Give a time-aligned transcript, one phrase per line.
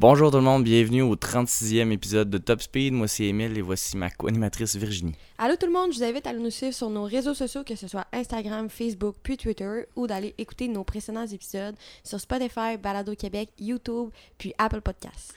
[0.00, 2.94] Bonjour tout le monde, bienvenue au 36e épisode de Top Speed.
[2.94, 5.14] Moi c'est Emile et voici ma co-animatrice Virginie.
[5.36, 7.74] Allô tout le monde, je vous invite à nous suivre sur nos réseaux sociaux, que
[7.74, 13.14] ce soit Instagram, Facebook, puis Twitter, ou d'aller écouter nos précédents épisodes sur Spotify, Balado
[13.14, 14.08] Québec, YouTube,
[14.38, 15.34] puis Apple Podcasts.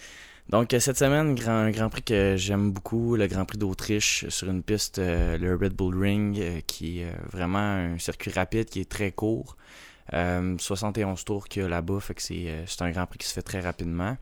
[0.50, 4.50] Donc euh, cette semaine, un grand prix que j'aime beaucoup, le Grand Prix d'Autriche sur
[4.50, 8.82] une piste, euh, le Red Bull Ring, euh, qui est vraiment un circuit rapide qui
[8.82, 9.58] est très court.
[10.12, 13.42] 71 tours qu'il y a là-bas, fait que c'est un Grand Prix qui se fait
[13.42, 14.18] très rapidement.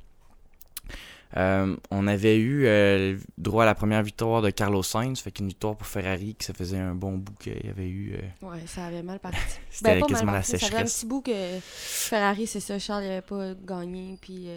[1.37, 5.47] Euh, on avait eu euh, droit à la première victoire de Carlos Sainz, fait qu'une
[5.47, 8.15] victoire pour Ferrari qui ça faisait un bon bout qu'il y avait eu.
[8.15, 9.37] Euh, ouais, ça avait mal parti.
[9.69, 10.69] C'était ben, quasiment la sécheresse.
[10.69, 14.49] Ça avait un petit bout que Ferrari, c'est ça, Charles n'avait pas gagné, puis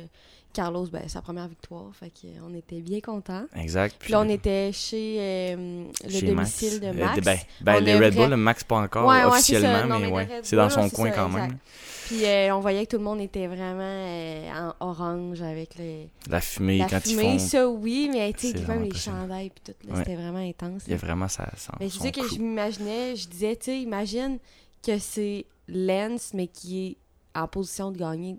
[0.55, 3.45] Carlos, ben, sa première victoire, fait qu'on était bien contents.
[3.57, 3.97] Exact.
[3.99, 7.21] Puis, là, on était chez le domicile de Max.
[7.21, 10.89] ben, ben les Red Bull, le Max pas encore officiellement, mais, ouais, c'est dans son
[10.89, 11.59] coin quand même.
[12.07, 16.11] Puis euh, on voyait que tout le monde était vraiment euh, en orange avec les...
[16.29, 17.47] la fumée la quand fumée, ils font.
[17.47, 20.83] ça oui, mais tu sais, même les chandails puis tout, c'était vraiment intense.
[20.87, 21.51] Il y a vraiment ça.
[21.81, 24.39] mais je sais que je m'imaginais, je disais, tu sais, imagine
[24.85, 26.97] que c'est Lens, mais qui est
[27.39, 28.35] en position de gagner,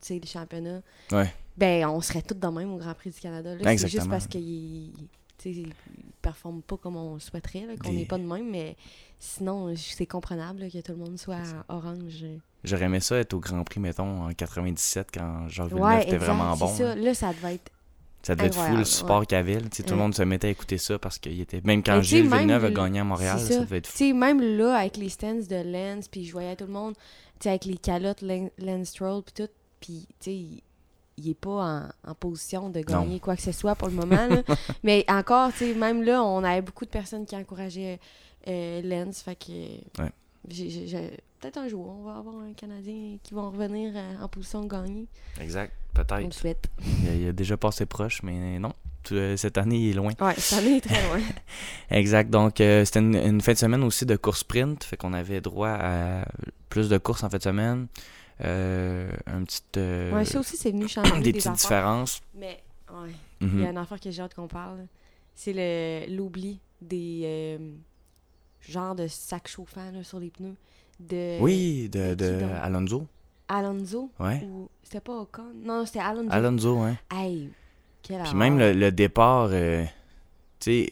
[0.00, 0.80] tu sais, le championnat.
[1.10, 1.34] Ouais.
[1.60, 3.54] Ben, on serait tous de même au Grand Prix du Canada.
[3.76, 4.92] C'est juste parce qu'il
[5.44, 5.64] ne
[6.22, 8.76] performe pas comme on souhaiterait, qu'on n'est pas de même, mais
[9.18, 12.24] sinon, c'est comprenable que tout le monde soit orange.
[12.64, 16.56] J'aurais aimé ça être au Grand Prix, mettons, en 97, quand Jacques Villeneuve était vraiment
[16.56, 16.68] bon.
[16.68, 16.94] Ça.
[16.94, 17.70] Là, ça devait être.
[18.22, 19.60] Ça devait être fou le support qu'il avait.
[19.60, 21.60] Tout le monde se mettait à écouter ça parce qu'il était.
[21.64, 23.60] Même quand Gilles Villeneuve a gagné à Montréal, ça.
[23.60, 24.14] devait être fou.
[24.14, 26.94] même là, avec les stands de Lens, puis je voyais tout le monde,
[27.44, 30.62] avec les calottes Lens Stroll, puis tout, puis tu sais,
[31.16, 34.28] il est pas en, position de gagner quoi que ce soit pour le moment.
[34.82, 37.98] Mais encore, tu sais, même là, on avait beaucoup de personnes qui encourageaient
[38.48, 40.02] euh, Lens, fait que.
[40.02, 40.12] Ouais
[41.40, 44.68] peut-être un jour, on va avoir un Canadien qui va revenir euh, en position de
[44.68, 45.06] gagner.
[45.40, 46.22] Exact, peut-être.
[46.22, 46.66] On le souhaite.
[47.04, 48.72] Il, a, déjà passé proche, mais non.
[49.12, 50.12] Euh, cette année, il est loin.
[50.20, 51.20] Oui, cette année, il est très loin.
[51.90, 52.30] exact.
[52.30, 54.84] Donc, euh, c'était une, fin de semaine aussi de course sprint.
[54.84, 56.24] Fait qu'on avait droit à
[56.68, 57.86] plus de courses en fin de semaine.
[58.42, 59.62] Un petit.
[60.12, 61.12] ouais, ça aussi, c'est venu changer.
[61.16, 62.20] des, des petites différences.
[62.34, 62.62] Mais,
[62.92, 63.10] ouais.
[63.40, 63.76] Il y a mhm.
[63.78, 64.86] un affaire que j'ai hâte qu'on parle.
[65.34, 67.58] C'est l'oubli des
[68.60, 70.56] genre de sac chauffant sur les pneus.
[70.98, 73.06] De, oui, de, de, Alonso.
[73.48, 74.10] Alonso?
[74.20, 74.46] Ouais.
[74.82, 75.52] C'était pas Ocon?
[75.54, 76.28] Non, c'était Alonso.
[76.30, 76.94] Alonso, ouais.
[77.10, 77.50] Hey,
[78.02, 79.84] quelle Puis même le, départ, euh,
[80.58, 80.90] tu sais,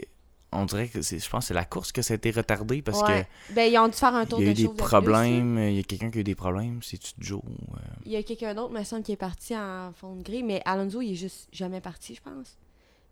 [0.53, 2.83] on dirait que c'est, je pense que c'est la course que ça a été retardé
[2.83, 3.25] parce que.
[3.53, 5.59] Ben, ils ont dû faire un tour de Il y a eu des problèmes.
[5.59, 6.81] Il y a quelqu'un qui a eu des problèmes.
[6.83, 7.43] C'est-tu Joe?
[7.45, 7.77] Euh?
[8.07, 10.63] Il y a quelqu'un d'autre, me semble, qui est parti en fond de gris, mais
[10.65, 12.57] Alonso, il est juste jamais parti, je pense.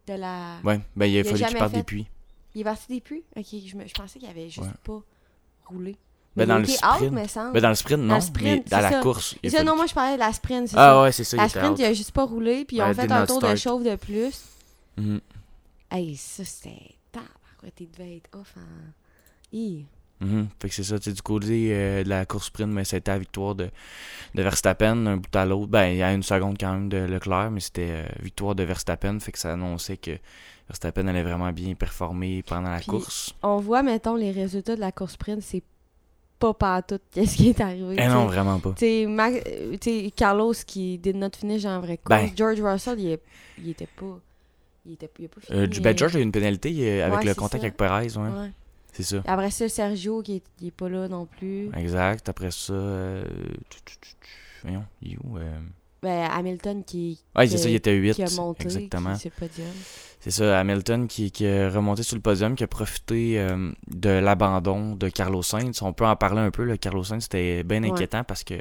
[0.06, 0.56] De la.
[0.64, 2.06] Ouais, ben, il a fallu qu'il parte des puits.
[2.54, 3.24] Il est parti des puits?
[3.36, 5.02] Ok, je, je pensais qu'il avait juste pas
[5.66, 5.96] roulé.
[6.36, 7.14] Ben dans, le sprint.
[7.54, 8.18] ben dans le sprint, non.
[8.70, 9.36] Dans, la course.
[9.48, 10.68] Ça, non, moi, je parlais de la sprint.
[10.72, 11.02] Ah ça.
[11.02, 11.38] ouais, c'est ça.
[11.38, 13.82] La sprint, il a juste pas roulé, puis ils ont fait un tour de chauffe
[13.82, 14.42] de plus.
[14.98, 15.18] Mm
[15.90, 16.96] Hey, ça, c'était.
[17.12, 18.96] Quoi, tu devais être off en.
[20.20, 23.10] Mm Fait que c'est ça, tu du côté euh, de la course sprint, mais c'était
[23.10, 23.68] la victoire de,
[24.34, 25.68] de Verstappen, un bout à l'autre.
[25.68, 28.62] Ben, il y a une seconde quand même de Leclerc, mais c'était euh, victoire de
[28.62, 30.12] Verstappen, fait que ça annonçait que
[30.68, 33.34] Verstappen allait vraiment bien performer pendant la course.
[33.42, 35.62] On voit, mettons, les résultats de la course sprint, c'est
[36.38, 37.96] pas pas tout qu'est-ce qui est arrivé.
[37.98, 38.72] Eh non, vraiment pas.
[38.72, 39.06] Tu
[39.80, 42.20] sais, Carlos qui did not finish en vrai course.
[42.20, 42.30] Ben.
[42.36, 43.22] George Russell, il, est,
[43.58, 44.18] il était pas.
[44.86, 45.58] Il était il a pas fini.
[45.58, 48.22] Euh, George a eu une pénalité avec le contact avec Perez, ouais.
[48.22, 48.50] ouais.
[48.92, 49.22] C'est ça.
[49.26, 51.68] Après ça, Sergio qui est, est, pas là non plus.
[51.76, 52.28] Exact.
[52.28, 53.24] Après ça, euh...
[54.62, 55.58] voyons, il est où euh...
[56.02, 57.20] Ben, Hamilton qui.
[57.34, 58.14] Ouais, c'est ça, il était 8.
[58.14, 58.64] Qui a monté.
[58.64, 59.16] Exactement.
[59.16, 59.66] Qui, podium.
[60.20, 64.10] C'est ça, Hamilton qui, qui est remonté sur le podium, qui a profité euh, de
[64.10, 65.82] l'abandon de Carlos Sainz.
[65.82, 66.64] On peut en parler un peu.
[66.64, 66.76] Là.
[66.76, 68.54] Carlos Sainz, c'était bien inquiétant parce que.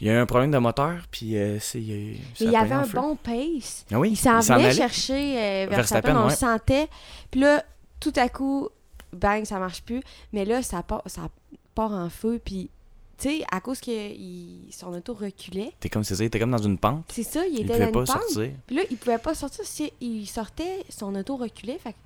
[0.00, 1.80] Il y a eu un problème de moteur, puis euh, c'est.
[1.80, 3.84] Il, il y avait un bon pace.
[3.92, 6.88] Ah oui, il s'en venait chercher euh, Verstappen, on le sentait.
[7.30, 7.64] Puis là,
[8.00, 8.68] tout à coup,
[9.12, 10.02] bang, ça marche plus.
[10.32, 11.28] Mais là, ça part, ça
[11.74, 12.70] part en feu, puis
[13.18, 15.72] tu sais, à cause que il, son auto reculait.
[15.80, 17.04] T'es comme, c'est ça, il était comme dans une pente.
[17.12, 18.22] C'est ça, il était il dans pas pente.
[18.22, 18.52] sortir.
[18.66, 19.64] Puis là, il pouvait pas sortir.
[19.64, 21.78] Si il sortait, son auto reculait.
[21.78, 21.96] Fait...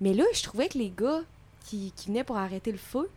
[0.00, 1.22] Mais là, je trouvais que les gars
[1.66, 3.10] qui, qui venaient pour arrêter le feu,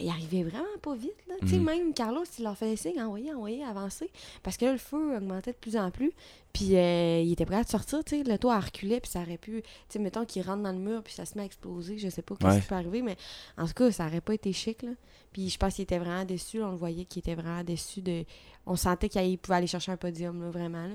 [0.00, 1.14] il, arrivait vraiment pas vite.
[1.28, 1.34] Là.
[1.40, 1.62] mhm.
[1.62, 4.10] Même Carlos, il leur faisait signe, envoyer, envoyer, avancer.
[4.42, 6.12] Parce que là, le feu augmentait de plus en plus.
[6.52, 8.00] Puis euh, il était prêt à sortir.
[8.06, 9.62] sais Le toit reculait, puis ça aurait pu.
[9.88, 11.98] sais mettons qu'il rentre dans le mur, puis ça se met à exploser.
[11.98, 13.16] Je sais pas ce qui peut arriver, mais
[13.56, 14.82] en tout cas, ça aurait pas été chic.
[14.82, 14.90] Là.
[15.32, 16.62] Puis je pense qu'il était vraiment déçu.
[16.62, 18.24] On le voyait qu'il était vraiment déçu de.
[18.66, 20.86] On sentait qu'il pouvait aller chercher un podium, là, vraiment.
[20.86, 20.94] Là.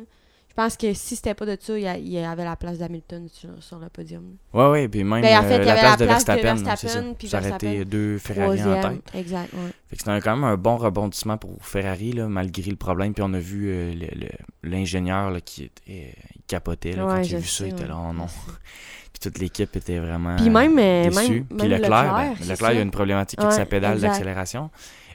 [0.57, 3.51] Je pense que si c'était pas de ça, il y, avait la place d'Hamilton sur,
[3.59, 4.37] sur le podium.
[4.51, 7.13] Ouais, ouais, puis même Ben, en fait, euh, la place la de place de Verstappen,
[7.13, 9.03] puis Verstappen, deux Ferrari en tête.
[9.13, 9.71] Exact, ouais.
[9.87, 13.13] Fait que c'était quand même un bon rebondissement pour Ferrari, là, malgré le problème.
[13.13, 13.93] Puis on a vu euh,
[14.63, 16.59] l'ingénieur qui était, euh, Ouais,
[16.95, 17.67] quand il a vu ça.
[17.67, 18.25] Il était là, oh non.
[19.13, 21.31] Puis toute l'équipe était vraiment Puis même, déçue.
[21.33, 24.71] même, Puis Leclerc, ben, Leclerc, il y a une problématique avec sa pédale d'accélération.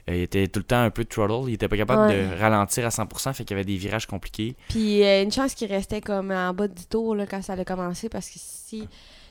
[0.09, 1.49] Euh, il était tout le temps un peu throttle.
[1.49, 2.27] Il était pas capable Ouais.
[2.27, 4.55] de ralentir à 100%, fait qu'il y avait des virages compliqués.
[4.69, 7.63] Puis euh, une chance qu'il restait comme en bas du tour là, quand ça allait
[7.65, 8.87] commencer parce que si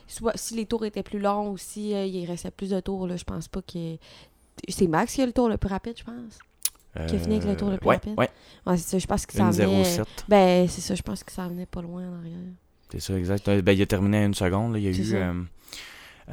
[0.07, 3.05] soit si les tours étaient plus longs ou si euh, il restait plus de tours,
[3.07, 3.97] là, je pense pas que.
[4.67, 6.39] C'est Max qui a le tour le plus rapide, je pense.
[7.07, 8.13] Qui a fini avec le tour le plus ouais, rapide?
[8.17, 8.29] Ouais,
[8.67, 8.99] Ouais, c'est ça.
[8.99, 9.83] Je pense que ça venait.
[9.83, 10.03] 0,7.
[10.27, 10.93] Ben, c'est ça.
[10.93, 12.37] Je pense que ça venait pas loin en arrière.
[12.91, 13.47] C'est ça, exact.
[13.47, 14.73] Euh, Ben, il a terminé à une seconde.
[14.73, 14.77] là.
[14.79, 15.33] Il y a eu.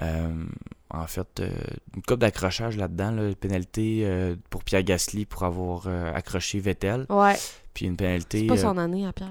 [0.01, 0.45] Euh,
[0.93, 1.51] en fait, euh,
[1.95, 3.11] une coupe d'accrochage là-dedans.
[3.13, 7.07] Là, pénalité euh, pour Pierre Gasly pour avoir accroché Vettel.
[7.09, 7.37] Ouais.
[7.73, 8.41] Puis une pénalité.
[8.41, 9.31] C'est pas son année à Pierre.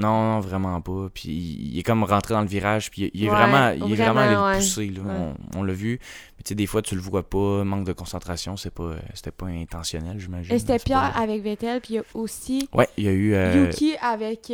[0.00, 1.08] non, non, vraiment pas.
[1.14, 2.90] Puis il, est comme rentré dans le virage.
[2.90, 4.52] Puis il, est Ouais, vraiment, il est vraiment, allé ouais.
[4.54, 4.88] le pousser.
[4.88, 5.00] Là.
[5.02, 5.34] Ouais.
[5.54, 6.00] On, on l'a vu.
[6.36, 7.62] Mais tu sais, des fois, tu le vois pas.
[7.62, 8.56] Manque de concentration.
[8.56, 10.52] C'est pas, c'était pas intentionnel, j'imagine.
[10.52, 13.12] Et c'était pas- Pierre avec Vettel, puis il y a aussi Ouais, il y a
[13.12, 13.34] eu.
[13.66, 14.50] Yuki avec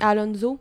[0.00, 0.60] Alonso.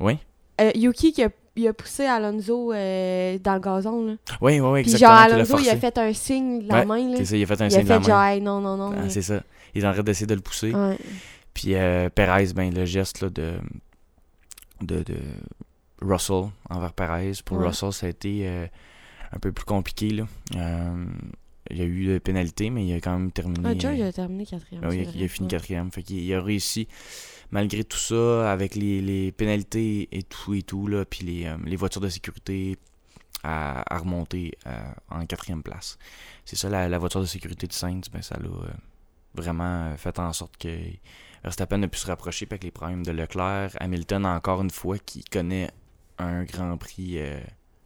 [0.00, 0.18] Oui,
[0.60, 4.04] Euh, Yuki qui a, il a poussé Alonso euh, dans le gazon.
[4.06, 4.12] Là.
[4.40, 7.08] oui, oui, oui, Puis genre Alonso, il a fait un signe de la Ouais, main.
[7.10, 7.16] Là.
[7.18, 8.06] C'est ça, il a fait un Il signe a de la fait main.
[8.14, 8.92] genre, Hey, non, non, non.
[8.96, 9.42] Ah, mais- c'est ça.
[9.74, 10.72] Il est en train d'essayer de le pousser.
[10.74, 10.98] Ouais.
[11.54, 13.52] Puis euh, Perez, ben, le geste là, de,
[14.82, 15.16] de, de
[16.00, 17.32] Russell envers Perez.
[17.44, 17.66] Pour Ouais.
[17.68, 18.66] Russell, ça a été euh,
[19.32, 20.10] un peu plus compliqué.
[20.10, 20.24] Là.
[21.70, 23.60] Il y a eu des pénalités, mais il a quand même terminé.
[23.64, 24.84] Ah, George a terminé quatrième.
[24.88, 25.90] oui, il, a- il a fini quatrième.
[25.92, 26.88] Fait qu'il il a réussi,
[27.52, 31.56] malgré tout ça, avec les, les pénalités et tout et tout, là, puis les, euh,
[31.64, 32.76] les voitures de sécurité,
[33.44, 35.98] à, à remonter euh, en quatrième place.
[36.44, 38.70] C'est ça, la, la voiture de sécurité de Sainz, ben, ça l'a euh,
[39.34, 40.68] vraiment fait en sorte que
[41.42, 43.70] Verstappen a pu se rapprocher avec les problèmes de Leclerc.
[43.80, 45.70] Hamilton, encore une fois, qui connaît
[46.18, 47.40] un Grand Prix euh,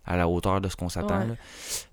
[0.04, 1.26] à la hauteur de ce qu'on s'attend.
[1.28, 1.36] Ouais.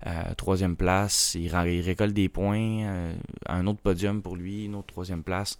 [0.06, 2.84] Euh, troisième place, il, récolte des points.
[2.84, 3.14] euh,
[3.46, 5.58] un autre podium pour lui, une autre troisième place.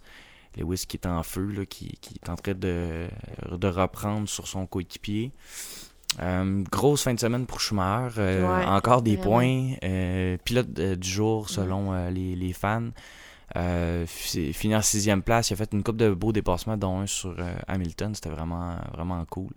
[0.57, 3.07] Lewis qui est en feu, là, qui, qui est en train de,
[3.51, 5.31] de reprendre sur son coéquipier.
[6.21, 8.15] Euh, grosse fin de semaine pour Schumacher.
[8.19, 9.31] euh, Ouais, encore des vraiment.
[9.31, 9.73] points.
[9.83, 12.89] euh, pilote du jour selon euh, les, les fans.
[13.57, 15.49] Euh, fi- fini en sixième place.
[15.49, 17.35] Il a fait une coupe de beaux dépassements, dont un sur
[17.67, 18.15] Hamilton.
[18.15, 19.51] C'était vraiment, vraiment cool.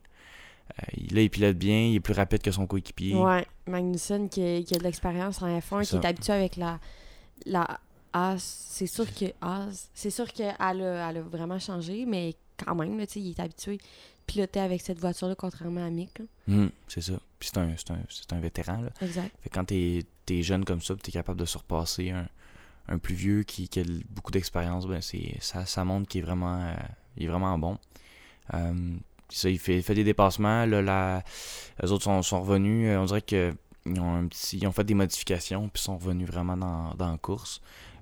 [1.10, 1.78] Là, il pilote bien.
[1.86, 3.14] Il est plus rapide que son coéquipier.
[3.14, 6.56] Ouais, Magnussen qui, a- qui a de l'expérience en F1, C'est qui est habitué avec
[6.56, 6.78] la,
[7.46, 7.78] la
[8.38, 9.26] C'est sûr que
[9.94, 13.76] c'est sûr qu'elle a, elle a vraiment changé, mais quand même, là, il est habitué
[13.76, 13.82] de
[14.26, 16.18] piloter avec cette voiture-là, contrairement à Mick.
[16.18, 16.24] là.
[16.48, 17.14] Mhm, c'est ça.
[17.38, 18.80] Puis c'est un, c'est un, c'est un vétéran.
[18.82, 18.90] Là.
[19.00, 19.30] Exact.
[19.42, 22.28] Fait quand t'es es jeune comme ça, tu es capable de surpasser un,
[22.88, 25.00] un plus vieux qui, qui a beaucoup d'expérience, ben
[25.40, 26.74] ça, ça montre qu'il est vraiment euh,
[27.16, 27.78] il est vraiment bon.
[28.54, 28.74] Euh,
[29.28, 30.64] puis ça, il fait, il fait des dépassements.
[30.66, 31.22] Là, la,
[31.82, 32.88] les autres sont, sont revenus.
[32.88, 33.54] euh, On dirait que
[33.86, 34.58] ils ont un petit.
[34.58, 37.60] Ils ont fait des modifications puis sont revenus vraiment dans, dans la course.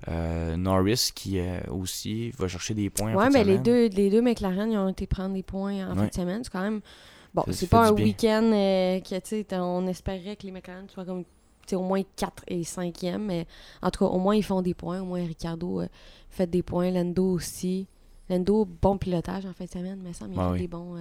[0.09, 3.13] Euh, Norris qui euh, aussi va chercher des points.
[3.15, 5.43] en Ouais, fin de mais les deux, les deux McLaren, ils ont été prendre des
[5.43, 6.45] points en fin de semaine.
[6.45, 6.81] C'est quand même.
[7.35, 11.05] Bon, c'est pas un week-end euh, que, tu sais, on espérait que les McLaren soient
[11.05, 11.25] comme,
[11.73, 13.47] au moins 4 et 5e, mais
[13.83, 15.01] en tout cas, au moins, ils font des points.
[15.01, 15.89] Au moins, Ricardo euh,
[16.31, 16.91] fait des points.
[16.91, 17.87] Lando aussi.
[18.31, 20.59] Lando, bon pilotage en fin de semaine, mais ça, il Ouais, fait oui.
[20.61, 20.95] des bons.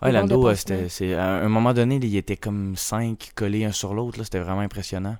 [0.00, 3.94] Ouais, Lando, c'était, c'est, à un moment donné, il était comme 5 collés un sur
[3.94, 4.18] l'autre.
[4.18, 5.16] là, C'était vraiment impressionnant.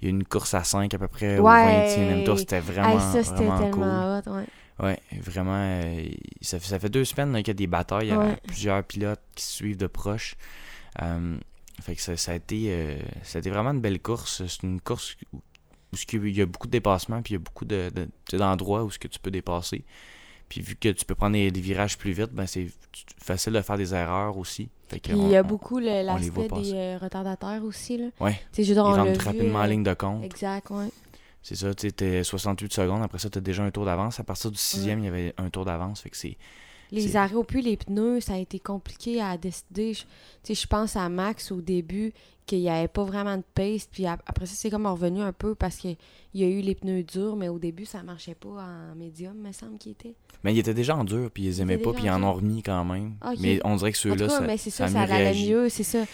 [0.00, 1.40] Il y a eu une course à 5 à peu près Ouais.
[1.40, 2.38] au 20e tour.
[2.38, 3.82] C'était vraiment, Hey, ça, vraiment cool.
[3.84, 4.46] hot, ouais.
[4.80, 5.56] Ouais, vraiment.
[5.56, 6.04] euh,
[6.40, 8.06] ça, fait- ça fait deux semaines qu'il y a des batailles.
[8.06, 10.36] Il y a plusieurs pilotes qui se suivent de proche.
[11.02, 11.36] Euh,
[11.82, 14.46] fait que ça, ça a été, euh, ça a été vraiment une belle course.
[14.46, 17.42] C'est une course où, où il y a beaucoup de dépassements, puis il y a
[17.42, 19.84] beaucoup de, de- d'endroits où ce que tu peux dépasser.
[20.48, 22.68] Puis vu que tu peux prendre des, des virages plus vite, ben c'est
[23.22, 24.68] facile de faire des erreurs aussi.
[24.88, 28.06] Fait que Puis on- il y a beaucoup l'aspect des euh, retardataires aussi, là.
[28.20, 29.82] Ouais, Tu sais, je veux dire, ils on l'a rentrent vu, rapidement en euh, ligne
[29.82, 30.24] de compte.
[30.24, 30.88] Exact, ouais.
[31.42, 33.02] C'est ça, tu étais 68 secondes.
[33.02, 34.18] Après ça, tu as déjà un tour d'avance.
[34.20, 36.00] À partir du sixième, il y avait un tour d'avance.
[36.00, 36.36] Fait que c'est.
[36.90, 39.92] Les arrêts au puits, les pneus, ça a été compliqué à décider.
[39.94, 42.12] Je, je pense à Max au début,
[42.46, 43.86] qu'il n'y avait pas vraiment de pace.
[43.92, 45.96] Puis ap- après ça, c'est comme revenu un peu parce qu'il
[46.32, 49.52] y a eu les pneus durs, mais au début, ça marchait pas en médium, me
[49.52, 50.14] semble qu'il était.
[50.44, 52.32] Mais ils étaient déjà en dur, puis ils les aimaient pas, puis ils en ont
[52.32, 53.16] remis quand même.
[53.20, 53.32] Ah.
[53.38, 56.04] Mais on dirait que ceux-là, ça, mais c'est ça, ça, allait mieux, c'est ça.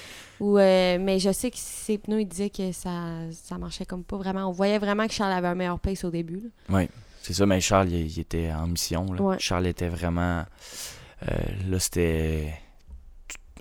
[0.40, 2.90] Ou, euh, mais je sais que ses pneus, il disait que ça,
[3.30, 4.48] ça marchait comme pas vraiment.
[4.48, 6.40] On voyait vraiment que Charles avait un meilleur pace au début.
[6.68, 6.76] là.
[6.78, 6.88] Oui,
[7.24, 7.46] c'est ça.
[7.46, 9.12] Mais Charles, il, il était en mission.
[9.12, 9.20] là.
[9.22, 9.36] Ouais.
[9.38, 10.44] Charles était vraiment.
[11.28, 11.36] euh,
[11.68, 12.54] là, c'était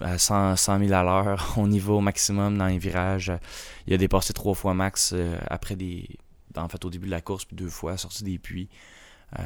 [0.02, 3.32] à 100, 100 000 à l'heure, au niveau maximum dans les virages.
[3.88, 6.08] Il a dépassé trois fois max euh, après des.
[6.56, 8.70] En fait, au début de la course, puis deux fois sorti des puits.
[9.40, 9.44] Euh,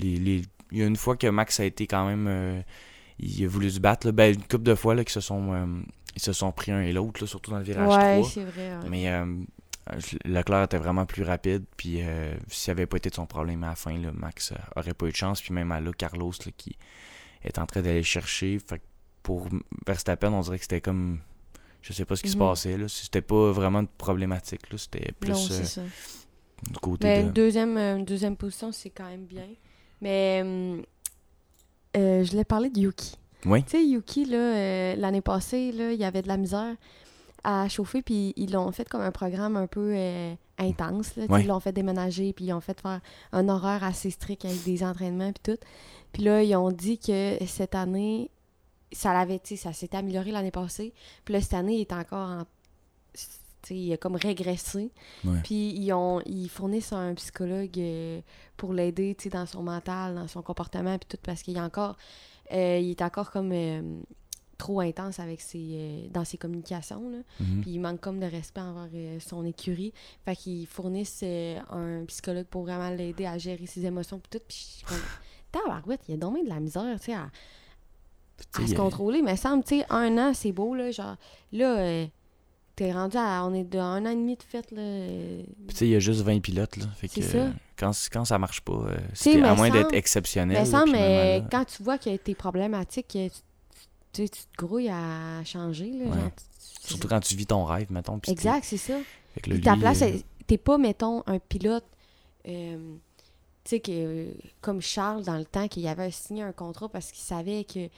[0.00, 2.62] les, les- il y a une fois que Max a été quand même.
[3.18, 4.10] il a voulu se battre.
[4.10, 5.82] Ben, une couple de fois là, qu'ils se sont.
[6.14, 8.30] ils se sont pris un et l'autre, surtout dans le virage ouais, 3.
[8.30, 8.76] c'est vrai.
[8.76, 8.88] ouais.
[8.90, 9.06] Mais
[10.24, 11.64] Leclerc était vraiment plus rapide.
[11.76, 12.00] Puis
[12.48, 15.10] s'il avait pas été de son problème à la fin, là, Max aurait pas eu
[15.10, 15.40] de chance.
[15.40, 16.76] Puis même à là, Carlos là, qui
[17.44, 18.58] est en train d'aller chercher.
[18.58, 18.84] Fait que
[19.22, 19.48] pour
[19.86, 21.20] Verstappen, on dirait que c'était comme.
[21.82, 22.40] Je sais pas ce qui se Mhm.
[22.40, 22.76] passait.
[22.76, 24.70] là C'était pas vraiment problématique.
[24.72, 25.82] là C'était plus non, euh, c'est ça.
[25.82, 27.26] du côté Mais de.
[27.28, 29.46] une deuxième, euh, deuxième position, c'est quand même bien.
[30.00, 30.42] Mais
[31.96, 33.16] euh, je voulais parler de Yuki.
[33.44, 33.62] Oui.
[33.64, 36.74] Tu sais, Yuki, là, euh, l'année passée, là, il y avait de la misère
[37.44, 41.14] à chauffer, puis ils l'ont fait comme un programme un peu euh, intense.
[41.16, 41.42] Là, Ouais.
[41.42, 43.00] Ils l'ont fait déménager, puis ils ont fait faire
[43.32, 45.60] un horaire assez strict avec des entraînements, puis tout.
[46.12, 48.30] Puis là, ils ont dit que cette année,
[48.92, 50.92] ça l'avait, tu sais, ça s'était amélioré l'année passée.
[51.24, 52.42] Puis là, cette année, il est encore en.
[53.62, 54.90] Tu sais, il a comme régressé.
[55.24, 55.40] Ouais.
[55.44, 58.20] Puis ils, ont, ils fournissent un psychologue euh,
[58.56, 61.60] pour l'aider, tu sais, dans son mental, dans son comportement, puis tout, parce qu'il est
[61.60, 61.96] encore.
[62.52, 63.52] euh, il est encore comme.
[64.58, 67.08] Trop intense avec ses, euh, dans ses communications.
[67.08, 67.18] Là.
[67.40, 67.60] Mhm.
[67.62, 69.94] Puis il manque comme de respect envers euh, son écurie.
[70.24, 74.44] Fait qu'ils fournissent euh, un psychologue pour vraiment l'aider à gérer ses émotions puis tout.
[74.46, 74.98] Puis je suis comme,
[75.52, 77.30] tabarouette, il y a donc de la misère, tu sais, à,
[78.62, 79.22] à se contrôler.
[79.22, 81.16] Mais semble, tu sais, un an, c'est beau, là, genre,
[81.52, 82.06] là,
[82.76, 84.82] t'es rendu à, on est de un an et demi de fête, là.
[85.68, 86.76] tu sais, il y a juste 20 pilotes.
[86.76, 87.50] Là, fait C'est que, ça.
[87.76, 90.58] quand, quand ça marche pas, c'est à moins d'être exceptionnel.
[90.58, 93.34] Mais là, semble, mais là- quand tu vois que t'es problématique, que tu,
[94.18, 96.20] tu, sais, tu te grouilles à changer, là, Ouais.
[96.20, 98.18] genre, tu- Surtout quand tu vis ton rêve, mettons.
[98.18, 98.98] puis Exact, c'est ça.
[99.42, 100.12] Puis ta lui, place, euh,
[100.46, 101.84] t'es pas, mettons, un pilote,
[102.48, 102.94] euh,
[103.64, 104.28] tu sais, que,
[104.60, 107.88] comme Charles, dans le temps, qu'il avait signé un contrat parce qu'il savait que,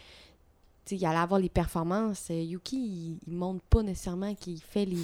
[0.93, 2.27] il allait avoir les performances.
[2.31, 4.97] Euh, Yuki, il, il montre pas nécessairement qu'il fait les...
[4.97, 5.03] Tu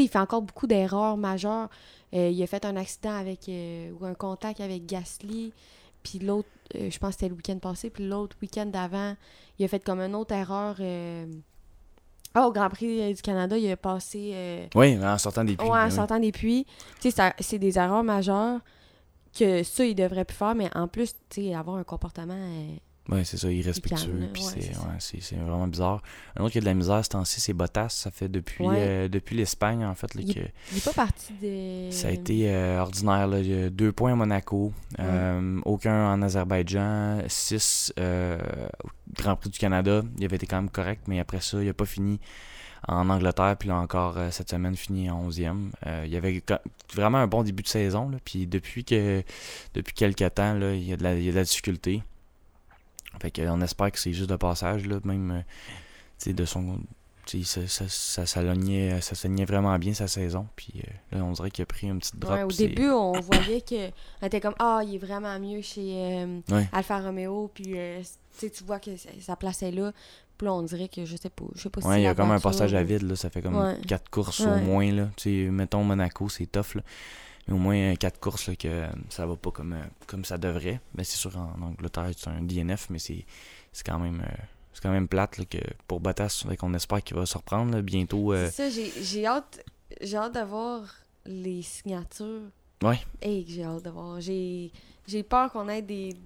[0.00, 1.70] sais, il fait encore beaucoup d'erreurs majeures.
[2.14, 3.48] Euh, il a fait un accident avec...
[3.48, 5.52] euh, ou un contact avec Gasly,
[6.02, 9.14] puis l'autre, euh, je pense que c'était le week-end passé, puis l'autre week-end d'avant,
[9.58, 10.76] il a fait comme une autre erreur...
[10.80, 11.26] euh,
[12.34, 14.68] Ah, au Grand Prix euh, du Canada, il a passé...
[14.74, 15.68] Oui, en sortant des puits.
[15.68, 15.92] Ouais, en oui.
[15.92, 16.66] sortant des puits.
[17.00, 18.60] Tu sais, c'est des erreurs majeures
[19.38, 22.36] que ça, il devrait plus faire, mais en plus, tu sais, avoir un comportement.
[23.08, 24.28] Ouais, c'est ça, irrespectueux.
[24.32, 26.02] Puis c'est ouais, c'est- c'est vraiment bizarre.
[26.36, 27.88] Un autre qui a de la misère, ce temps-ci, c'est Bottas.
[27.88, 28.76] Ça fait depuis, Ouais.
[28.78, 30.40] euh, depuis l'Espagne, en fait, là, Il- que
[30.70, 31.90] Il est pas parti de.
[31.90, 33.26] ça a été euh, ordinaire.
[33.26, 33.40] Là.
[33.40, 39.50] Il y a deux points à Monaco, euh, aucun en Azerbaïdjan, six au Grand Prix
[39.50, 40.02] du Canada.
[40.18, 42.20] Il avait été quand même correct, mais après ça, il n'a pas fini
[42.86, 43.56] en Angleterre.
[43.58, 45.72] Puis là encore, cette semaine, fini en 11e.
[45.88, 46.40] Euh, il y avait
[46.94, 48.08] vraiment un bon début de saison.
[48.10, 48.18] Là.
[48.24, 49.24] Puis depuis que
[49.74, 52.02] depuis quelques temps, là, il, y a de la, il y a de la difficulté.
[53.20, 55.44] Fait que, on espère que c'est juste de passage, là, même
[56.26, 56.78] euh, de son.
[57.44, 60.48] Ça, ça, ça, s'alignait- ça s'alignait vraiment bien sa saison.
[60.56, 60.72] Puis
[61.12, 62.34] euh, là, on dirait qu'il a pris une petite drop.
[62.34, 63.90] Ouais, au début, on voyait que.
[64.20, 66.68] On était comme, ah, il est vraiment mieux chez euh, Ouais.
[66.72, 68.02] Alfa Romeo, puis euh,
[68.40, 68.90] tu vois que
[69.20, 69.92] sa- place est là.
[70.36, 71.44] Puis là, on dirait que je sais pas.
[71.54, 73.14] Je sais pas si Ouais, il y a comme un passage à vide, là.
[73.14, 75.08] Ça fait comme quatre courses au moins, là.
[75.26, 76.82] Mettons Monaco, c'est tough, là.
[77.48, 80.24] Mais au moins euh, quatre courses, là, que euh, ça va pas comme, euh, comme
[80.24, 80.80] ça devrait.
[80.94, 83.24] Mais c'est sûr, en Angleterre, c'est un DNF, mais c'est
[83.84, 84.22] quand même...
[84.72, 85.58] c'est quand même plate là, que
[85.88, 88.32] pour Bottas, qu'on espère qu'il va se reprendre là, bientôt.
[88.32, 89.64] euh, C'est ça, j'ai- hâte,
[90.00, 90.82] j'ai hâte d'avoir
[91.26, 92.42] les signatures.
[92.82, 92.98] Ouais.
[93.20, 94.20] Hey, j'ai hâte d'avoir.
[94.20, 94.72] J'ai
[95.06, 96.16] j'ai peur qu'on ait des.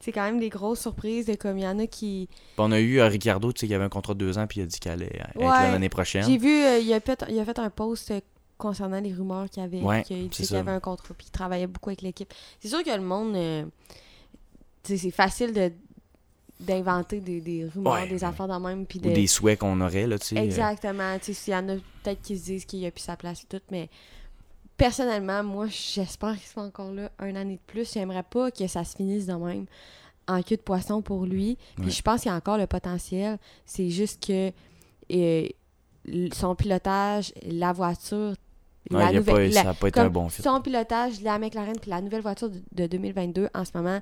[0.00, 2.28] C'est quand même des grosses surprises, de comme il y en a qui.
[2.58, 4.60] on a eu euh, Ricardo, tu sais, qui avait un contrat de deux ans, puis
[4.60, 5.44] il a dit qu'il allait être Ouais.
[5.72, 6.24] l'année prochaine.
[6.24, 8.12] J'ai vu, euh, il, a fait, il a fait un post
[8.58, 9.80] concernant les rumeurs qu'il y avait.
[9.82, 10.58] Ouais, qu'il ça.
[10.60, 12.32] avait un contrat, puis qu'il travaillait beaucoup avec l'équipe.
[12.60, 13.34] C'est sûr que le monde.
[13.36, 13.64] euh,
[14.84, 15.72] c'est facile de
[16.58, 18.08] d'inventer des, des rumeurs, Ouais.
[18.08, 19.10] des affaires dans même, puis de...
[19.10, 20.38] Ou des souhaits qu'on aurait, là, tu sais.
[20.38, 21.18] euh, Exactement.
[21.18, 23.42] Tu sais, s'il y en a peut-être qui se disent qu'il a plus sa place
[23.42, 23.90] et tout, mais
[24.78, 27.92] personnellement, moi, j'espère qu'il soit encore là un année de plus.
[27.92, 29.66] J'aimerais pas que ça se finisse de même
[30.28, 31.58] en queue de poisson pour lui.
[31.76, 31.90] Puis Ouais.
[31.90, 33.38] je pense qu'il y a encore le potentiel.
[33.66, 34.50] C'est juste que
[35.12, 35.46] euh,
[36.32, 38.34] son pilotage, la voiture,
[38.90, 40.42] ouais, la il a nouvelle- pas, la- ça n'a pas été un bon fit.
[40.42, 44.00] son pilotage, la McLaren puis la nouvelle voiture de, de 2022 en ce moment,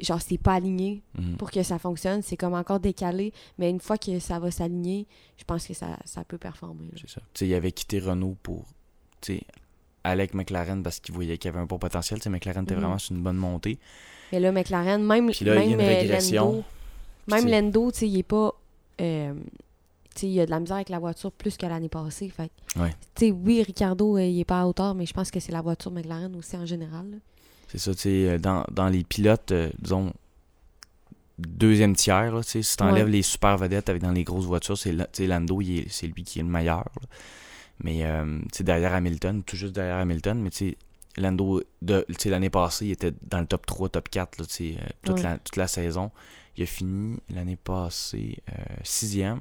[0.00, 1.36] genre c'est pas aligné Mhm.
[1.36, 2.22] pour que ça fonctionne.
[2.22, 5.06] C'est comme encore décalé, mais une fois que ça va s'aligner,
[5.38, 6.90] je pense que ça, ça peut performer.
[7.00, 7.20] C'est ça.
[7.32, 8.64] Tu sais, il avait quitté Renault pour
[9.22, 9.42] tu sais,
[10.04, 12.18] aller avec McLaren parce qu'il voyait qu'il y avait un bon potentiel.
[12.20, 12.80] Tu sais, McLaren était Mhm.
[12.80, 13.78] vraiment sur une bonne montée.
[14.32, 16.20] Mais là, McLaren, même, là, il y a même une euh.
[16.36, 16.64] Lando,
[17.28, 18.52] même Lando, tu sais, il est pas.
[19.00, 19.34] euh,
[20.22, 22.28] il a de la misère avec la voiture plus que l'année passée.
[22.28, 22.94] Fait Ouais.
[23.14, 25.60] tu oui, Ricardo, euh, il est pas à hauteur, mais je pense que c'est la
[25.62, 27.10] voiture McLaren aussi en général.
[27.10, 27.16] là.
[27.68, 30.12] C'est ça, tu sais, euh, dans, dans les pilotes, euh, disons,
[31.38, 33.10] deuxième tiers, là, tu si t'enlèves Ouais.
[33.12, 36.22] les super vedettes avec dans les grosses voitures, c'est tu Lando, il est- c'est lui
[36.24, 36.78] qui est le meilleur.
[37.00, 37.08] là.
[37.82, 40.76] Mais, euh, tu derrière Hamilton, tout juste derrière Hamilton, mais tu sais,
[41.18, 44.72] Lando, de, tu l'année passée, il était dans le top 3, top 4, là, tu
[44.72, 45.22] euh, toute, Ouais.
[45.22, 46.10] la, toute la saison.
[46.56, 48.38] Il a fini l'année passée
[48.82, 49.40] sixième.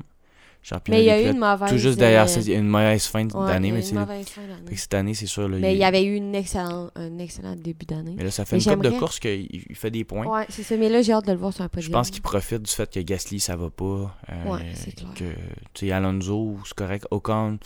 [0.68, 1.70] Championnat Mais il y a eu une mauvaise.
[1.70, 4.76] Tout juste derrière, euh, c'est une mauvaise fin ouais, d'année, mais une mauvaise fin d'année.
[4.76, 5.48] cette année, c'est sûr.
[5.48, 8.16] Là, Mais il y avait eu une excellente, un excellent début d'année.
[8.18, 10.26] Mais là, ça fait Mais une couple de courses qu'il il fait des points.
[10.26, 10.76] Ouais, c'est ça.
[10.76, 11.86] Mais là, j'ai hâte de le voir sur un podium.
[11.88, 14.16] Je pense qu'il profite du fait que Gasly, ça va pas.
[14.32, 15.10] euh, Ouais, c'est clair.
[15.14, 15.26] Que,
[15.74, 17.06] tu sais, Alonso, c'est correct.
[17.12, 17.60] Ocon,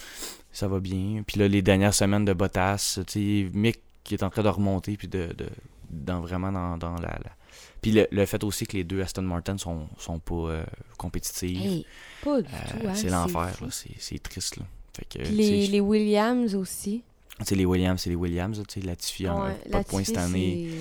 [0.51, 1.23] ça va bien.
[1.25, 4.49] Puis là, les dernières semaines de Bottas, tu sais, Mick qui est en train de
[4.49, 5.47] remonter, puis de, de
[5.89, 7.35] dans, vraiment dans, dans la, la-
[7.81, 10.63] Puis le, le fait aussi que les deux Aston Martin sont, sont pas euh,
[10.97, 11.59] compétitifs.
[11.65, 11.85] Hey,
[12.23, 12.87] pas du euh, tout.
[12.87, 13.53] Hein, c'est l'enfer.
[13.71, 14.65] C'est c'est triste, là.
[14.95, 17.03] Fait que, Puis tu les, Williams aussi.
[17.51, 20.17] les Williams, c'est les Williams, là, tu sais, Latifi, en- Ouais, pas de points cette
[20.17, 20.71] année.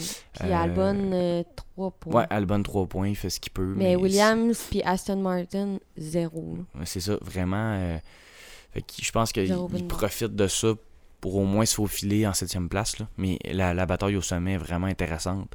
[0.40, 1.44] Puis Euh, Albon,
[1.76, 2.14] 3 points.
[2.22, 3.74] Ouais, Albon 3 points, il fait ce qu'il peut.
[3.76, 6.58] mais Williams puis Aston Martin, 0.
[6.74, 7.74] Ouais, C'est ça, vraiment.
[7.78, 7.98] euh,
[8.72, 10.74] fait que je pense qu'il Zéro profite de ça
[11.20, 12.98] pour au moins se faufiler en septième place.
[12.98, 13.08] Là.
[13.18, 15.48] Mais la, la bataille au sommet est vraiment intéressante.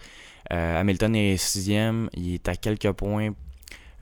[0.53, 3.31] Euh, Hamilton est sixième, il est à quelques points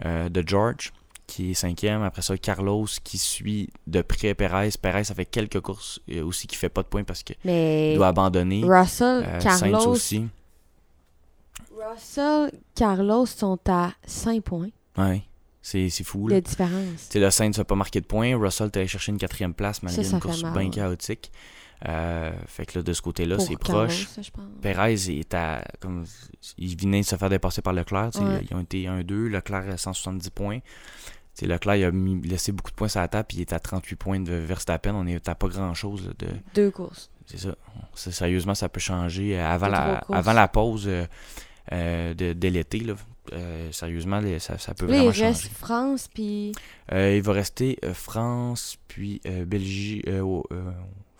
[0.06, 0.92] euh, de George,
[1.28, 2.04] qui est cinquième.
[2.04, 4.72] Après ça, Carlos qui suit de près Perez.
[4.82, 7.38] Perez, ça fait quelques courses euh, aussi qui fait pas de points parce qu'il
[7.96, 8.64] doit abandonner.
[8.66, 10.28] Russell, Euh, Sainz Carlos, aussi.
[11.90, 15.24] Russell, Carlos sont à 5 points Ouais,
[15.62, 16.28] c'est fou.
[16.28, 16.36] Là.
[16.36, 17.10] de différence.
[17.16, 18.38] Le Sainz n'a pas marqué de points.
[18.38, 20.70] Russell est allé chercher une quatrième place malgré Ça, ça une course mal, bien ouais.
[20.70, 21.32] chaotique.
[21.88, 24.08] Euh, fait que là, de ce côté-là, c'est proche.
[24.62, 25.64] Perez est à.
[25.80, 26.06] Comme,
[26.58, 28.12] il venait de se faire dépasser par Leclerc.
[28.16, 28.46] Ouais.
[28.50, 29.28] Ils ont été 1-2.
[29.30, 30.60] Leclerc à 170 points.
[31.42, 33.26] Leclerc il a mis, laissé beaucoup de points sur la table.
[33.28, 34.94] Puis il est à 38 points de Verstappen.
[34.94, 36.12] On est à pas grand-chose.
[36.20, 37.10] de Deux courses.
[37.26, 37.56] C'est ça.
[37.96, 39.40] Sérieusement, ça peut changer.
[39.40, 41.06] Euh, Avant, la, avant la pause euh,
[41.72, 42.94] euh, de, de l'été, là,
[43.72, 45.56] sérieusement, les- ça, ça peut Là, il vraiment reste changer.
[45.56, 46.52] France, puis
[46.92, 50.44] il va rester France, puis Belgique, oh,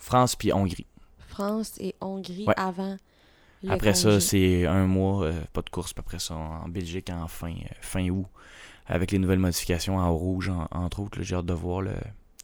[0.02, 0.86] France, puis Hongrie.
[1.28, 2.54] France et Hongrie Ouais.
[2.56, 2.96] avant
[3.62, 7.08] le après ça, c'est un mois, euh, pas de course, puis après ça, en Belgique,
[7.10, 8.26] en fin, euh, fin août,
[8.86, 11.22] avec les nouvelles modifications en rouge, en- entre autres.
[11.22, 11.84] J'ai hâte de voir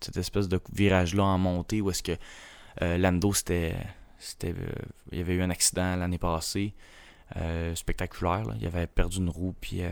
[0.00, 2.16] cette espèce de virage-là en montée où est-ce que
[2.82, 3.74] euh, Lando, c'était.
[4.20, 4.72] c'était euh,
[5.10, 6.72] il y avait eu un accident l'année passée,
[7.74, 8.44] spectaculaire.
[8.44, 8.54] là.
[8.60, 9.82] Il avait perdu une roue, puis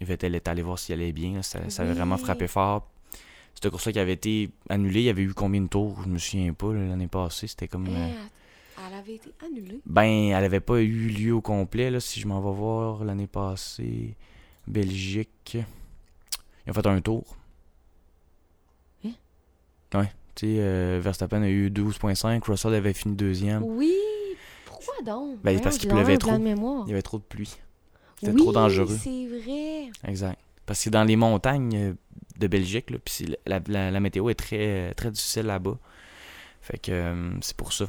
[0.00, 1.34] Vettel était allé voir s'il allait bien.
[1.36, 1.42] là.
[1.42, 2.86] Ça, ça avait vraiment frappé fort.
[3.60, 6.00] Cette course-là qui avait été annulée, il y avait eu combien de tours?
[6.04, 7.48] Je me souviens pas l'année passée.
[7.48, 7.88] C'était comme.
[7.88, 8.08] euh,
[8.86, 9.80] elle avait été annulée.
[9.84, 11.90] ben, elle avait pas eu lieu au complet.
[11.90, 14.14] Là, si je m'en vais voir l'année passée,
[14.68, 15.56] Belgique,
[16.66, 17.24] ils ont fait un tour.
[19.04, 19.10] Hein?
[19.92, 20.12] Ouais.
[20.36, 23.64] Tu sais, euh, Verstappen a eu 12.5, Russell avait fini deuxième.
[23.64, 23.92] Oui.
[24.66, 25.30] Pourquoi donc?
[25.42, 26.36] Ben, Voyons, parce qu'il pleuvait trop.
[26.36, 27.56] Il y avait trop de pluie.
[28.20, 28.96] C'était oui, trop dangereux.
[29.02, 29.90] c'est vrai.
[30.04, 30.38] Exact.
[30.64, 31.94] Parce que dans les montagnes euh,
[32.38, 35.78] de Belgique, là, puis la, la- la météo est très, très difficile là-bas.
[36.60, 37.86] Fait que euh, c'est pour ça.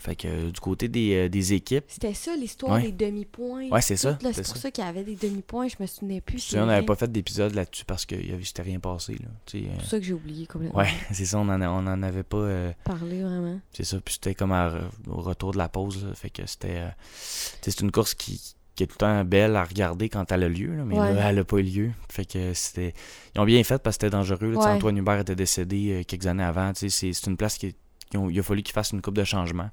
[0.00, 2.82] Fait que euh, du côté des, euh, des équipes, C'était ça l'histoire Ouais.
[2.82, 3.68] des demi-points.
[3.70, 4.70] Ouais, c'est ça, c'est pour ça.
[4.70, 5.66] qu'il y avait des demi-points.
[5.68, 6.38] Je me souvenais plus.
[6.40, 8.14] sais, on n'avait pas fait d'épisode là-dessus parce que
[8.44, 9.16] s'était rien passé.
[9.46, 10.78] C'est pour ça que j'ai oublié complètement.
[10.78, 12.36] Ouais, c'est ça, on en, a- on en avait pas.
[12.36, 13.60] euh, Parler vraiment.
[13.72, 14.72] c'est ça, puis c'était comme à
[15.08, 16.04] au retour de la pause.
[16.04, 16.84] là, fait que c'était.
[17.20, 18.40] c'est une course qui,
[18.78, 21.12] qui est tout le temps belle à regarder quand elle a lieu, là, mais Ouais.
[21.12, 21.90] là, elle a pas eu lieu.
[22.08, 22.94] Fait que c'était.
[23.34, 24.52] Ils ont bien fait parce que c'était dangereux.
[24.52, 24.66] là, Ouais.
[24.66, 26.70] Antoine Hubert était décédé euh, quelques années avant.
[26.74, 27.74] C'est une place qui.
[28.14, 29.68] il a fallu qu'ils fassent une coupe de changements,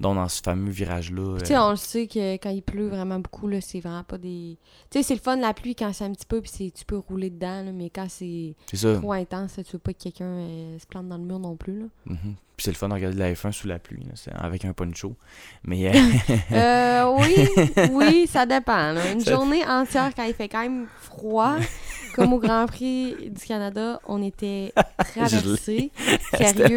[0.00, 1.38] dont dans ce fameux virage-là.
[1.40, 4.04] Tu sais, euh, on le sait que quand il pleut vraiment beaucoup, là, c'est vraiment
[4.04, 4.56] pas des.
[4.90, 6.84] Tu sais, c'est le fun la pluie quand c'est un petit peu, puis c'est- tu
[6.84, 8.54] peux rouler dedans, là, mais quand c'est
[8.98, 11.56] trop intense, là, tu veux pas que quelqu'un euh, se plante dans le mur non
[11.56, 11.80] plus.
[11.80, 11.86] Là.
[12.06, 12.34] Mhm.
[12.56, 14.72] Puis c'est le fun de regarder la F1 sous la pluie, là, c'est- avec un
[14.72, 15.14] poncho.
[15.64, 15.88] Mais.
[15.88, 15.92] euh,
[16.52, 17.48] Euh, oui,
[17.92, 18.92] oui, ça dépend.
[18.92, 19.12] là.
[19.12, 21.56] Une Ça- journée entière quand il fait quand même froid,
[22.14, 25.90] comme au Grand Prix du Canada, on était traversés.
[26.36, 26.76] Sérieux,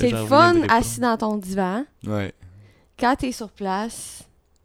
[0.00, 0.74] c'est j'en le fun pas.
[0.74, 1.84] assis dans ton divan.
[2.06, 2.32] Ouais.
[2.98, 4.22] Quand t'es sur place,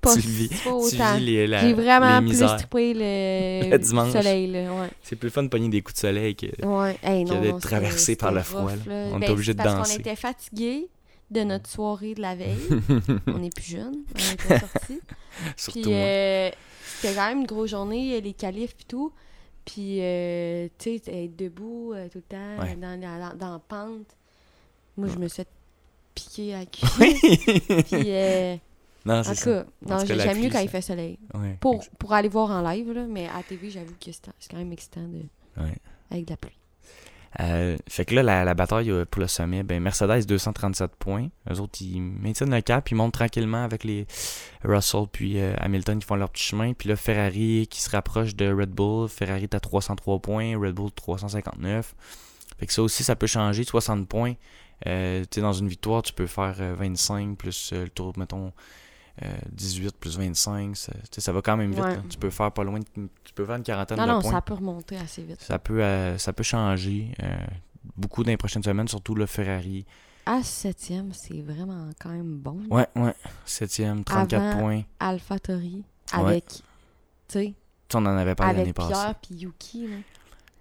[0.00, 1.16] pas, Tu vis- pas Tu autant.
[1.16, 4.12] vis les, la- J'ai vraiment les plus trippé le, Le dimanche.
[4.12, 4.46] soleil.
[4.50, 4.88] Là, ouais.
[5.02, 6.46] C'est plus le fun de pogner des coups de soleil que.
[6.64, 6.98] Ouais.
[7.02, 9.04] Hey, que non, d'être traversé par le froid, rough, là.
[9.06, 9.10] là.
[9.14, 9.94] On Ben, est obligé c'est de parce danser.
[9.94, 10.88] qu'on était fatigués
[11.30, 12.56] de notre soirée de la veille.
[13.26, 15.00] on est plus jeunes, on était sortis.
[15.56, 15.98] Surtout Puis moi.
[15.98, 16.50] euh,
[17.00, 19.12] c'était quand même une grosse journée, les qualifs et tout.
[19.66, 22.74] Puis, euh, tu sais, être debout euh, tout le temps, Ouais.
[22.76, 24.16] dans, la, dans la pente.
[24.96, 25.42] Moi, je me suis
[26.14, 26.60] piqué à
[27.00, 27.14] Oui.
[27.20, 27.84] cuisse.
[27.84, 28.56] Puis, euh,
[29.04, 29.66] non, c'est ça.
[29.82, 31.18] non, j'aime mieux quand il fait soleil.
[31.34, 31.56] Ouais.
[31.60, 34.56] Pour, pour aller voir en live, là, mais à TV, j'avoue que c'est c'est quand
[34.56, 35.22] même excitant de,
[35.62, 35.74] Ouais.
[36.10, 36.56] avec de la pluie.
[37.40, 41.28] Euh, fait que là, la, bataille euh, pour le sommet, ben Mercedes 237 points.
[41.50, 44.06] Eux autres, ils maintiennent le cap, ils montent tranquillement avec les
[44.64, 46.72] Russell puis euh, Hamilton qui font leur petit chemin.
[46.72, 49.08] Puis là, Ferrari qui se rapproche de Red Bull.
[49.08, 51.94] Ferrari est à 303 points, Red Bull 359.
[52.58, 53.64] Fait que ça aussi, ça peut changer.
[53.64, 54.34] 60 points.
[54.86, 58.52] Euh, tu dans une victoire, tu peux faire euh, 25 plus le tour, mettons,
[59.52, 60.76] 18 plus 25.
[60.76, 61.80] Ça, ça va quand même vite.
[61.82, 61.96] Ouais.
[61.96, 62.02] là.
[62.08, 64.32] Tu peux faire pas loin, de- tu peux faire une quarantaine Non, de non, points.
[64.32, 65.40] ça peut remonter assez vite.
[65.40, 67.12] Ça peut, euh, ça peut changer.
[67.22, 67.36] euh,
[67.96, 69.86] beaucoup dans les prochaines semaines, surtout le Ferrari.
[70.26, 72.60] À septième, c'est vraiment quand même bon.
[72.68, 73.14] Ouais, ouais.
[73.44, 74.82] Septième, 34 Avant- points.
[74.98, 76.54] Alpha Tori, avec, tu
[77.28, 77.54] sais, Tu sais,
[77.94, 78.92] on en avait parlé l'année passée.
[78.92, 79.86] Pierre puis Yuki.
[79.86, 79.92] Tu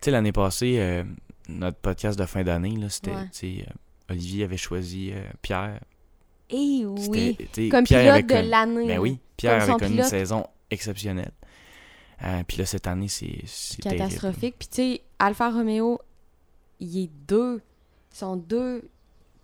[0.02, 1.04] sais, l'année passée, euh,
[1.50, 3.28] notre podcast de fin d'année, c'était, Ouais.
[3.44, 3.64] euh,
[4.12, 5.80] Olivier avait choisi euh, Pierre.
[6.50, 8.88] Et C'était, oui, comme Pierre pilote de l'année.
[8.88, 11.32] Ben oui, Pierre avait connu une saison exceptionnelle.
[12.24, 13.44] Euh, puis là, cette année, c'est,
[13.82, 14.56] catastrophique.
[14.58, 16.00] Puis tu sais, Alfa Romeo,
[16.80, 17.62] il est deux,
[18.14, 18.88] ils sont deux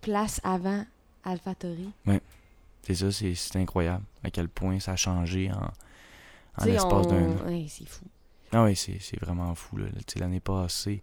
[0.00, 0.84] places avant
[1.24, 1.90] Alpha Tori.
[2.82, 7.30] C'est ça, c'est, incroyable à quel point ça a changé en, en l'espace on- d'un
[7.30, 7.46] an.
[7.46, 8.04] Ouais, c'est fou.
[8.52, 9.78] Ah oui, c'est, vraiment fou.
[10.16, 11.02] L'année passée,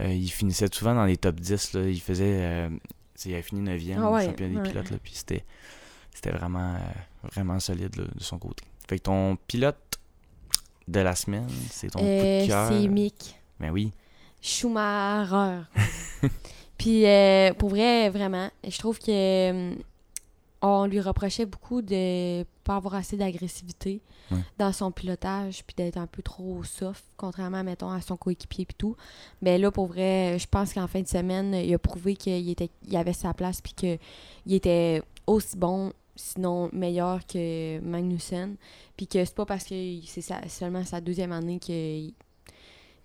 [0.00, 1.74] euh, il finissait souvent dans les top 10.
[1.74, 1.88] Là.
[1.88, 2.38] Il faisait.
[2.40, 2.70] euh,
[3.26, 4.90] il a fini 9e Ah ouais, champion des pilotes.
[4.90, 5.44] Là, puis c'était,
[6.14, 8.64] c'était vraiment, euh, vraiment solide là, de son côté.
[8.88, 9.78] Fait que ton pilote
[10.88, 12.68] de la semaine, c'est ton coup Euh, de cœur.
[12.72, 13.92] c'est Mick Ben oui.
[14.40, 15.62] Schumacher.
[16.78, 19.74] Puis euh, pour vrai, vraiment, je trouve que euh,
[20.62, 24.38] on lui reprochait beaucoup de pas avoir assez d'agressivité Ouais.
[24.56, 28.76] dans son pilotage puis d'être un peu trop soft contrairement mettons à son coéquipier puis
[28.78, 28.96] tout.
[29.42, 32.70] Mais là pour vrai, je pense qu'en fin de semaine, il a prouvé qu'il était
[32.86, 33.98] il avait sa place puis que
[34.46, 38.56] il était aussi bon sinon meilleur que Magnussen
[38.96, 39.74] puis que c'est pas parce que
[40.06, 42.08] c'est seulement sa deuxième année que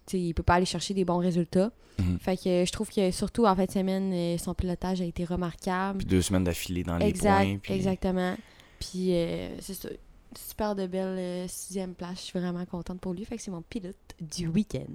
[0.08, 1.72] tu sais, il peut pas aller chercher des bons résultats.
[2.00, 2.20] Mhm.
[2.20, 5.26] Fait que je trouve que surtout en fin de semaine, euh, son pilotage a été
[5.26, 6.00] remarquable.
[6.00, 7.58] Puis deux semaines d'affilée dans les exact, points.
[7.58, 7.74] Puis...
[7.74, 8.36] exactement.
[8.80, 9.90] Puis euh, c'est ça.
[10.36, 12.20] Super de belle euh, sixième place.
[12.20, 13.26] Je suis vraiment contente pour lui.
[13.26, 14.94] Fait que c'est mon pilote du week-end.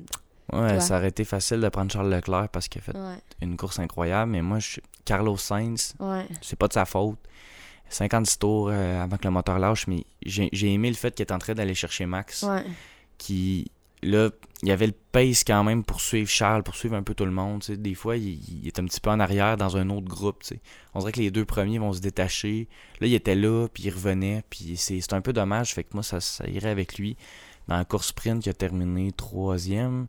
[0.53, 3.57] Ouais, ça aurait été facile de prendre Charles Leclerc parce qu'il a fait Ouais, une
[3.57, 4.31] course incroyable.
[4.31, 4.81] Mais moi, je...
[5.05, 6.27] Carlos Sainz, ouais.
[6.43, 7.19] c'est pas de sa faute.
[7.89, 11.33] 56 tours avant que le moteur lâche, mais j'ai j'ai aimé le fait qu'il est
[11.33, 12.43] en train d'aller chercher Max.
[12.43, 12.65] Ouais.
[13.19, 13.71] Qui,
[14.03, 14.31] là,
[14.63, 17.25] il y avait le pace quand même pour suivre Charles, pour suivre un peu tout
[17.25, 17.61] le monde.
[17.61, 17.77] tu sais.
[17.77, 20.43] Des fois, il, est un petit peu en arrière dans un autre groupe.
[20.43, 20.61] tu sais.
[20.95, 22.69] On dirait que les deux premiers vont se détacher.
[23.01, 25.75] Là, il était là, puis il revenait, puis c'est un peu dommage.
[25.75, 27.17] Fait que moi, ça, irait avec lui.
[27.69, 30.07] Dans la course sprint, il a terminé troisième.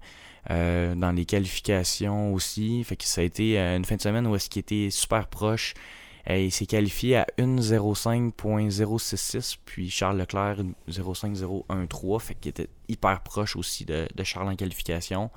[0.51, 2.83] Euh, dans les qualifications aussi.
[2.83, 5.27] Fait que ça a été euh, une fin de semaine où est-ce qu'il était super
[5.27, 5.73] proche.
[6.29, 10.59] Euh, il s'est qualifié à 1.05.066, puis Charles Leclerc
[10.89, 15.29] 0.5013, fait qu'il était hyper proche aussi de, de Charles en qualification.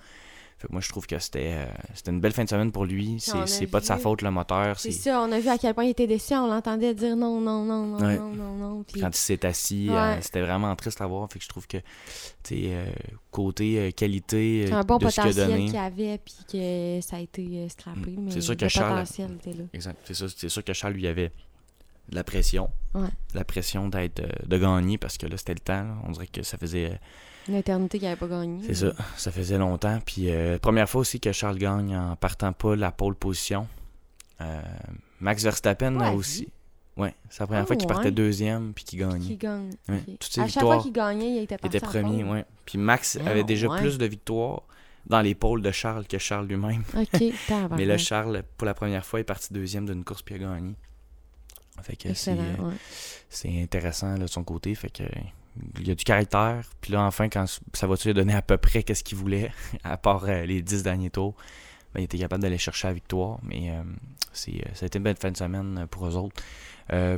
[0.71, 3.19] Moi je trouve que c'était euh, c'était une belle fin de semaine pour lui.
[3.47, 4.79] C'est pas de sa faute le moteur.
[4.79, 6.35] C'est ça, on a vu à quel point il était déçu.
[6.35, 8.19] On l'entendait dire non, non, non, non, Ouais.
[8.19, 8.83] non, non, non.
[8.83, 9.97] Puis quand il s'est assis, Ouais.
[9.97, 11.29] euh, c'était vraiment triste à voir.
[11.31, 11.83] Fait que je trouve que tu
[12.45, 12.87] sais, euh,
[13.31, 15.79] côté qualité c'est un bon de ce qu'il potentiel donné.
[15.79, 18.11] avait, puis que ça a été scrappé.
[18.11, 18.31] Mm.
[18.31, 19.65] C'est sûr que Charles- potentiel était là.
[19.73, 19.99] Exact.
[20.37, 21.31] C'est sûr que Charles lui avait
[22.09, 22.71] de la pression.
[22.95, 23.09] Ouais.
[23.35, 25.83] La pression d'être de gagner parce que là c'était le temps.
[25.83, 25.97] là.
[26.07, 26.99] On dirait que ça faisait
[27.49, 28.61] Une éternité qu'il n'avait pas gagné.
[28.67, 30.01] c'est ça, ça faisait longtemps.
[30.05, 33.69] Puis euh, première fois aussi que Charles gagne en partant pas la pole position.
[34.41, 34.61] Euh,
[35.21, 36.49] Max Verstappen Ouais, a aussi.
[36.97, 39.27] Ouais, c'est la première Ah, fois qu'il partait deuxième puis qu'il gagnait.
[39.27, 39.71] Qui gagne.
[39.89, 40.03] Ouais.
[40.19, 42.45] Toutes ses À chaque fois qu'il gagnait, il était il était premier, ouais.
[42.65, 44.63] Puis Max Ah, avait déjà plus de victoires
[45.07, 46.83] dans les pôles de Charles que Charles lui-même.
[46.97, 47.09] OK,
[47.49, 47.79] tabarnak.
[47.79, 50.75] Mais là, Charles, pour la première fois, est parti deuxième d'une course puis a gagné.
[51.83, 54.75] Fait que c'est euh, intéressant là, de son côté.
[54.75, 55.05] Fait que
[55.79, 56.63] il y a du caractère.
[56.81, 59.53] Puis là, enfin, quand ça va-tu donner à peu près qu'est-ce qu'il voulait,
[59.85, 61.35] à part euh, les 10 derniers tours,
[61.95, 63.39] ben, il était capable d'aller chercher la victoire.
[63.43, 63.83] Mais euh,
[64.33, 66.43] c'est, euh, ça a été une belle fin de semaine pour eux autres.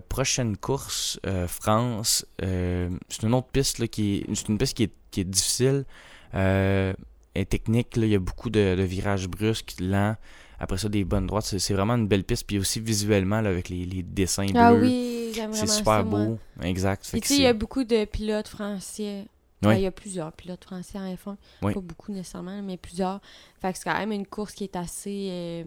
[0.08, 2.24] Prochaine course, France.
[2.38, 4.34] c'est une autre piste là, qui est.
[4.34, 5.84] C'est une piste qui est, qui est difficile.
[6.32, 7.88] Est technique.
[7.96, 10.16] il y a beaucoup de, de virages brusques, lents.
[10.60, 11.44] Après ça, des bonnes droites.
[11.44, 12.44] C'est, vraiment une belle piste.
[12.46, 14.82] Puis aussi visuellement, là, avec les, les dessins Ah bleus.
[14.82, 16.24] oui, c'est super ça, moi.
[16.24, 16.38] beau.
[16.62, 17.02] Exact.
[17.12, 19.24] Tu sais, il y a beaucoup de pilotes français.
[19.62, 21.36] Il y a plusieurs pilotes français en F1.
[21.62, 21.74] Ouais.
[21.74, 23.20] Pas beaucoup nécessairement, mais plusieurs.
[23.60, 25.28] Fait que c'est quand même une course qui est assez...
[25.30, 25.64] euh,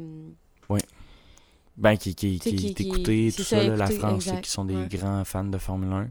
[1.78, 4.28] Ben, qui, qui, qui, qui- est qui- écouté, c'est tout ça, ça, là, la France,
[4.28, 4.88] exact, qui sont des ouais.
[4.88, 6.10] grands fans de Formule 1.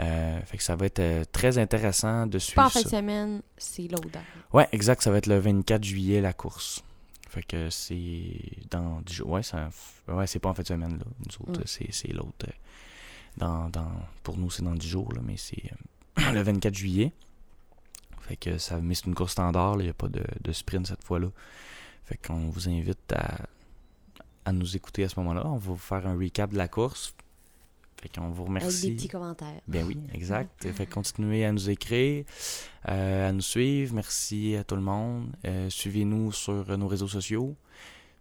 [0.00, 2.88] Euh, fait que ça va être euh, très intéressant de Pas suivre en fin de
[2.88, 4.22] semaine, c'est l'odeur.
[4.52, 6.82] Ouais, exact, ça va être le 24 juillet la course.
[7.30, 8.34] Fait que c'est
[8.70, 9.30] dans 10 jours.
[9.30, 9.70] Ouais, ça,
[10.08, 11.04] ouais c'est pas en fin de semaine, là.
[11.20, 12.46] Nous autres, c'est l'autre.
[12.48, 12.52] euh,
[13.36, 13.90] Dans, dans,
[14.24, 15.62] pour nous, c'est dans 10 jours, là, mais c'est
[16.18, 17.12] euh, le 24 juillet.
[18.22, 20.86] Fait que ça, mais c'est une course standard, il n'y a pas de, de sprint
[20.88, 21.28] cette fois-là.
[22.04, 23.46] Fait qu'on vous invite à,
[24.44, 25.46] à nous écouter à ce moment-là.
[25.46, 27.14] On va vous faire un recap de la course.
[28.00, 28.88] Fait qu'on vous Avec remercie.
[28.90, 29.60] des petits commentaires.
[29.68, 30.66] Ben oui, exact.
[30.72, 32.24] Fait continuez à nous écrire,
[32.88, 33.94] euh, à nous suivre.
[33.94, 35.28] Merci à tout le monde.
[35.44, 37.54] Euh, Suivez-nous sur nos réseaux sociaux.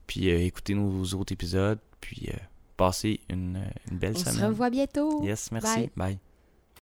[0.05, 1.79] Puis écoutez nos autres épisodes.
[2.01, 2.29] Puis
[2.75, 4.35] passez une, une belle On semaine.
[4.35, 5.23] se revoit bientôt.
[5.23, 5.79] Yes, merci.
[5.79, 5.89] Bye.
[5.95, 6.19] Bye.